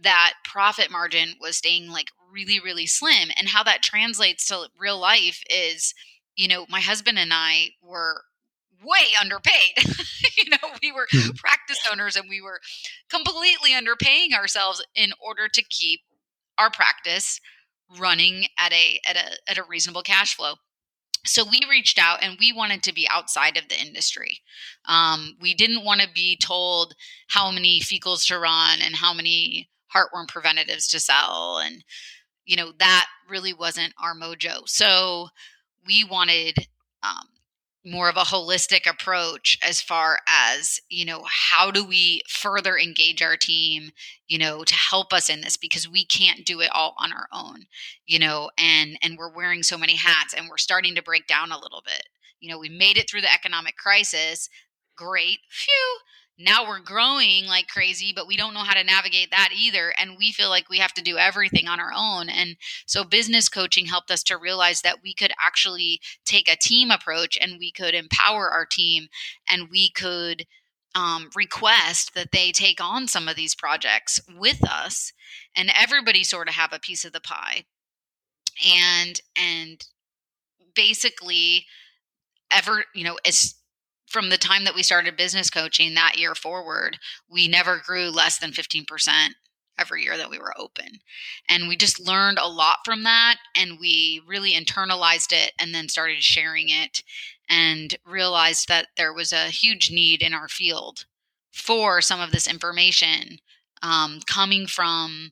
[0.04, 3.30] that profit margin was staying like really really slim.
[3.38, 5.94] And how that translates to real life is,
[6.38, 8.24] you know, my husband and I were
[8.84, 9.74] way underpaid.
[10.38, 11.36] you know, we were mm-hmm.
[11.36, 12.60] practice owners and we were
[13.10, 16.02] completely underpaying ourselves in order to keep
[16.58, 17.40] our practice
[18.00, 20.56] running at a at a at a reasonable cash flow.
[21.26, 24.40] So we reached out and we wanted to be outside of the industry.
[24.86, 26.96] Um, we didn't want to be told
[27.28, 31.84] how many fecals to run and how many heartworm preventatives to sell and
[32.46, 35.28] you know that really wasn't our mojo so
[35.86, 36.58] we wanted
[37.04, 37.28] um,
[37.88, 43.22] more of a holistic approach as far as you know how do we further engage
[43.22, 43.92] our team
[44.28, 47.28] you know to help us in this because we can't do it all on our
[47.34, 47.66] own
[48.06, 51.52] you know and and we're wearing so many hats and we're starting to break down
[51.52, 52.04] a little bit.
[52.40, 54.50] You know we made it through the economic crisis.
[54.96, 55.40] Great.
[55.50, 55.98] Phew
[56.38, 60.18] now we're growing like crazy but we don't know how to navigate that either and
[60.18, 63.86] we feel like we have to do everything on our own and so business coaching
[63.86, 67.94] helped us to realize that we could actually take a team approach and we could
[67.94, 69.08] empower our team
[69.50, 70.46] and we could
[70.96, 75.14] um, request that they take on some of these projects with us
[75.56, 77.66] and everybody sort of have a piece of the pie.
[78.68, 79.86] And and
[80.74, 81.66] basically
[82.52, 83.56] ever you know as
[84.08, 86.98] from the time that we started business coaching that year forward,
[87.30, 88.86] we never grew less than 15%
[89.78, 91.00] every year that we were open.
[91.48, 95.90] And we just learned a lot from that and we really internalized it and then
[95.90, 97.04] started sharing it
[97.50, 101.06] and realized that there was a huge need in our field
[101.52, 103.40] for some of this information
[103.82, 105.32] um, coming from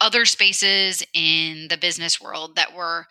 [0.00, 3.06] other spaces in the business world that were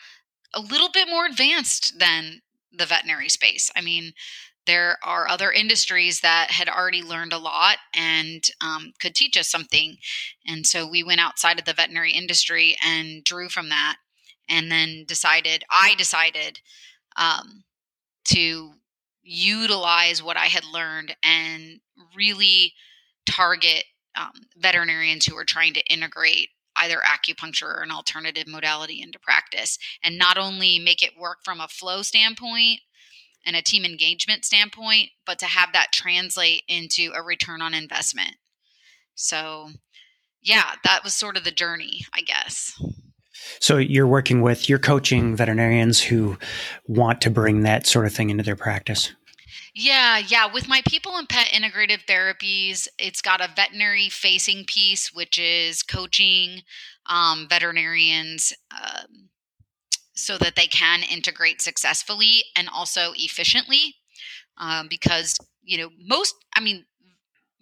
[0.53, 2.41] a little bit more advanced than
[2.77, 3.71] the veterinary space.
[3.75, 4.13] I mean,
[4.65, 9.49] there are other industries that had already learned a lot and um, could teach us
[9.49, 9.97] something.
[10.47, 13.97] And so we went outside of the veterinary industry and drew from that.
[14.49, 16.59] And then decided, I decided
[17.17, 17.63] um,
[18.25, 18.73] to
[19.23, 21.79] utilize what I had learned and
[22.15, 22.73] really
[23.25, 29.19] target um, veterinarians who are trying to integrate either acupuncture or an alternative modality into
[29.19, 32.79] practice and not only make it work from a flow standpoint
[33.45, 38.35] and a team engagement standpoint, but to have that translate into a return on investment.
[39.13, 39.69] So,
[40.41, 42.73] yeah, that was sort of the journey, I guess.
[43.59, 46.37] So you're working with, you're coaching veterinarians who
[46.87, 49.13] want to bring that sort of thing into their practice.
[49.77, 50.45] Yeah, yeah.
[50.51, 55.83] With my people and pet integrative therapies, it's got a veterinary facing piece, which is
[55.83, 56.61] coaching
[57.07, 59.29] um, veterinarians um,
[60.15, 63.95] so that they can integrate successfully and also efficiently.
[64.57, 66.85] Um, because, you know, most, I mean,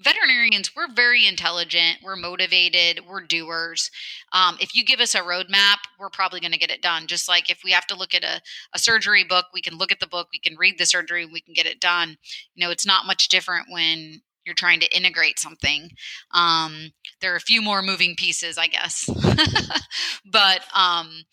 [0.04, 3.90] veterinarians, we're very intelligent, we're motivated, we're doers.
[4.32, 7.08] Um, if you give us a roadmap, we're probably going to get it done.
[7.08, 8.42] Just like if we have to look at a,
[8.74, 11.42] a surgery book, we can look at the book, we can read the surgery, we
[11.42, 12.18] can get it done.
[12.56, 15.90] You know, it's not much different when you're trying to integrate something.
[16.32, 16.92] Um,
[17.22, 19.10] there are a few more moving pieces, I guess.
[20.26, 21.24] but um,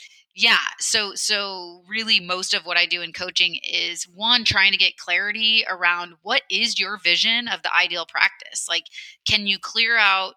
[0.41, 4.79] yeah so so really most of what i do in coaching is one trying to
[4.79, 8.67] get clarity around what is your vision of the ideal practice?
[8.69, 8.85] Like
[9.29, 10.35] can you clear out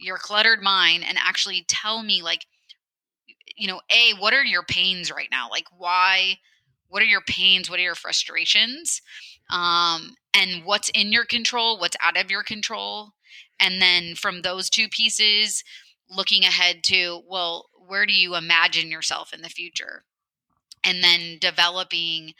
[0.00, 2.46] your cluttered mind and actually tell me like
[3.56, 5.48] you know a what are your pains right now?
[5.50, 6.38] Like why
[6.88, 7.70] what are your pains?
[7.70, 9.00] What are your frustrations?
[9.50, 11.78] Um and what's in your control?
[11.78, 13.10] What's out of your control?
[13.60, 15.62] And then from those two pieces
[16.10, 20.04] looking ahead to well where do you imagine yourself in the future?
[20.84, 22.34] And then developing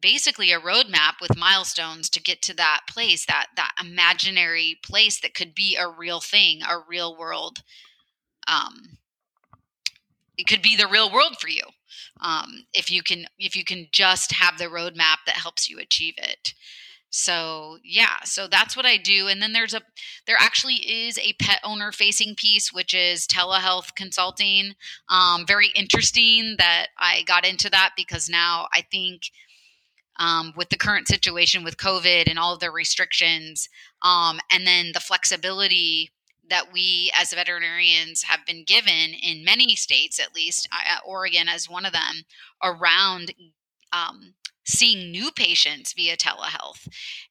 [0.00, 5.34] basically a roadmap with milestones to get to that place that that imaginary place that
[5.34, 7.62] could be a real thing a real world
[8.46, 8.98] um
[10.36, 11.62] it could be the real world for you
[12.20, 16.14] um if you can if you can just have the roadmap that helps you achieve
[16.18, 16.52] it
[17.10, 19.80] so yeah so that's what i do and then there's a
[20.26, 24.72] there actually is a pet owner facing piece which is telehealth consulting
[25.08, 29.22] um, very interesting that i got into that because now i think
[30.18, 33.68] um, with the current situation with covid and all of the restrictions
[34.02, 36.10] um, and then the flexibility
[36.48, 41.70] that we as veterinarians have been given in many states at least uh, oregon as
[41.70, 42.24] one of them
[42.62, 43.32] around
[43.92, 44.34] um,
[44.66, 46.86] seeing new patients via telehealth.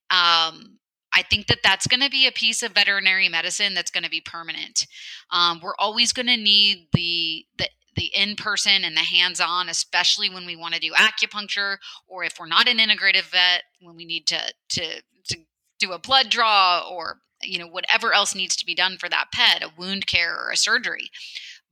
[0.09, 0.79] Um,
[1.13, 4.09] I think that that's going to be a piece of veterinary medicine that's going to
[4.09, 4.85] be permanent.
[5.31, 9.69] Um, we're always going to need the the the in person and the hands on,
[9.69, 11.77] especially when we want to do acupuncture,
[12.07, 15.37] or if we're not an integrative vet, when we need to to to
[15.79, 19.27] do a blood draw or you know whatever else needs to be done for that
[19.33, 21.09] pet, a wound care or a surgery.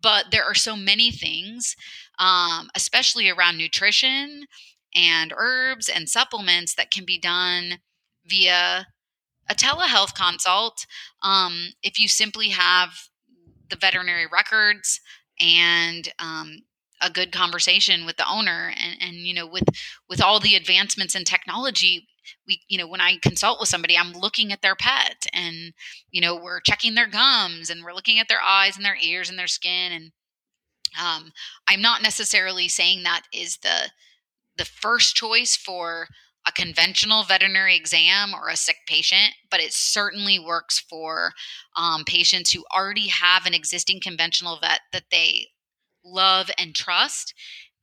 [0.01, 1.76] But there are so many things,
[2.20, 4.45] um, especially around nutrition
[4.95, 7.79] and herbs and supplements that can be done
[8.25, 8.87] via
[9.49, 10.85] a telehealth consult
[11.21, 12.89] um, if you simply have
[13.69, 15.01] the veterinary records
[15.39, 16.59] and um,
[17.01, 19.65] a good conversation with the owner and, and you know with
[20.09, 22.07] with all the advancements in technology
[22.47, 25.73] we you know when i consult with somebody i'm looking at their pet and
[26.11, 29.29] you know we're checking their gums and we're looking at their eyes and their ears
[29.29, 30.11] and their skin and
[31.01, 31.31] um,
[31.67, 33.91] i'm not necessarily saying that is the
[34.58, 36.08] the first choice for
[36.47, 41.32] a conventional veterinary exam or a sick patient, but it certainly works for
[41.78, 45.47] um, patients who already have an existing conventional vet that they
[46.04, 47.34] love and trust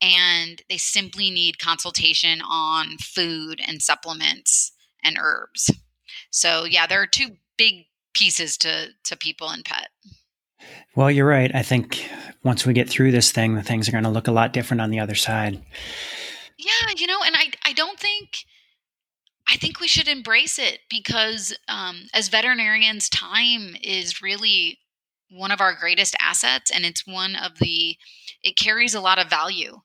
[0.03, 5.71] and they simply need consultation on food and supplements and herbs.
[6.31, 9.89] So yeah, there are two big pieces to to people and pet.
[10.95, 11.55] Well, you're right.
[11.55, 12.09] I think
[12.45, 14.81] once we get through this thing, the things are going to look a lot different
[14.81, 15.63] on the other side.
[16.61, 18.45] Yeah, you know, and I I don't think
[19.49, 24.79] I think we should embrace it because um, as veterinarians, time is really
[25.31, 27.97] one of our greatest assets, and it's one of the
[28.43, 29.81] it carries a lot of value.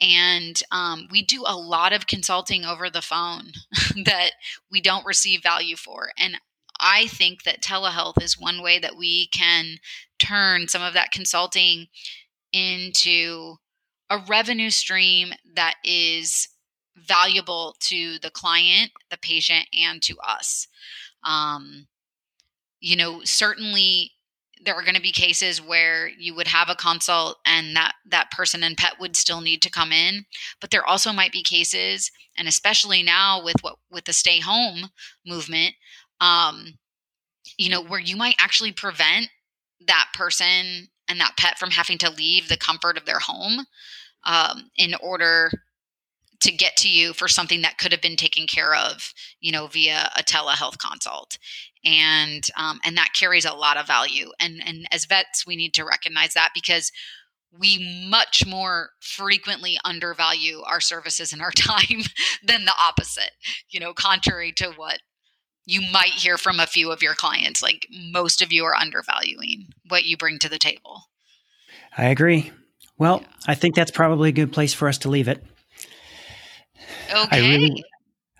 [0.00, 3.52] And um, we do a lot of consulting over the phone
[4.04, 4.32] that
[4.70, 6.38] we don't receive value for and
[6.80, 9.76] i think that telehealth is one way that we can
[10.18, 11.88] turn some of that consulting
[12.52, 13.56] into
[14.10, 16.48] a revenue stream that is
[16.96, 20.68] valuable to the client the patient and to us.
[21.24, 21.86] Um,
[22.80, 24.12] you know certainly
[24.62, 28.30] there are going to be cases where you would have a consult and that that
[28.30, 30.24] person and pet would still need to come in
[30.60, 34.88] but there also might be cases and especially now with what with the stay home
[35.26, 35.74] movement
[36.20, 36.78] um
[37.58, 39.28] you know where you might actually prevent
[39.86, 43.66] that person and that pet from having to leave the comfort of their home
[44.24, 45.50] um, in order
[46.40, 49.66] to get to you for something that could have been taken care of, you know,
[49.66, 51.38] via a telehealth consult.
[51.84, 54.30] And um, and that carries a lot of value.
[54.38, 56.92] And and as vets, we need to recognize that because
[57.58, 62.02] we much more frequently undervalue our services and our time
[62.42, 63.32] than the opposite.
[63.70, 65.00] You know, contrary to what
[65.66, 69.68] you might hear from a few of your clients, like most of you are undervaluing
[69.88, 71.04] what you bring to the table.
[71.96, 72.50] I agree.
[73.00, 73.28] Well, yeah.
[73.48, 75.42] I think that's probably a good place for us to leave it.
[77.10, 77.28] Okay.
[77.32, 77.84] I really,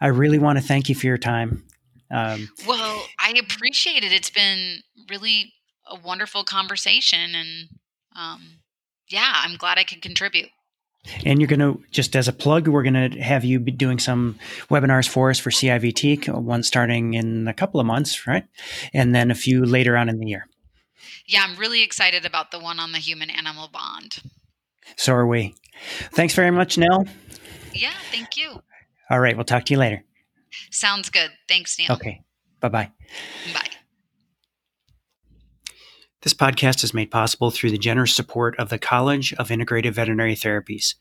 [0.01, 1.65] I really want to thank you for your time.
[2.11, 4.13] Um, well, I appreciate it.
[4.13, 5.55] It's been really
[5.87, 7.69] a wonderful conversation, and
[8.15, 8.61] um,
[9.09, 10.51] yeah, I'm glad I could contribute.
[11.25, 13.99] And you're going to, just as a plug, we're going to have you be doing
[13.99, 14.39] some
[14.69, 18.45] webinars for us for CIVT, one starting in a couple of months, right?
[18.93, 20.47] And then a few later on in the year.
[21.25, 24.19] Yeah, I'm really excited about the one on the human animal bond.
[24.97, 25.55] So are we.
[26.13, 27.07] Thanks very much, Nell.
[27.73, 28.61] Yeah, thank you.
[29.11, 29.37] All right.
[29.37, 30.05] We'll talk to you later.
[30.71, 31.31] Sounds good.
[31.49, 31.93] Thanks, Neil.
[31.93, 32.23] Okay.
[32.61, 32.91] Bye-bye.
[33.55, 33.71] Bye.
[36.23, 40.35] This podcast is made possible through the generous support of the College of Integrative Veterinary
[40.35, 40.97] Therapies.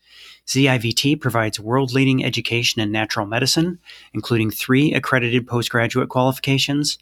[0.46, 3.80] CIVT provides world leading education in natural medicine,
[4.14, 6.98] including three accredited postgraduate qualifications,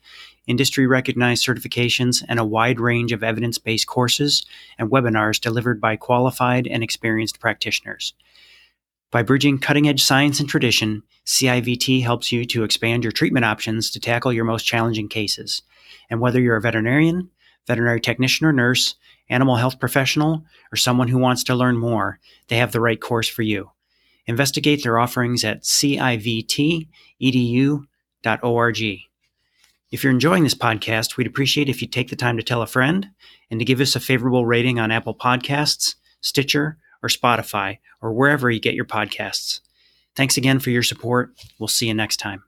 [0.49, 4.44] industry recognized certifications, and a wide range of evidence based courses
[4.78, 8.14] and webinars delivered by qualified and experienced practitioners.
[9.11, 13.90] By bridging cutting edge science and tradition, CIVT helps you to expand your treatment options
[13.90, 15.62] to tackle your most challenging cases.
[16.11, 17.30] And whether you're a veterinarian,
[17.66, 18.96] veterinary technician or nurse,
[19.30, 22.18] animal health professional, or someone who wants to learn more,
[22.49, 23.70] they have the right course for you.
[24.26, 26.88] Investigate their offerings at civtedu.org.
[29.91, 32.66] If you're enjoying this podcast, we'd appreciate if you take the time to tell a
[32.66, 33.09] friend
[33.51, 38.51] and to give us a favorable rating on Apple Podcasts, Stitcher, or Spotify, or wherever
[38.51, 39.61] you get your podcasts.
[40.14, 41.32] Thanks again for your support.
[41.59, 42.47] We'll see you next time.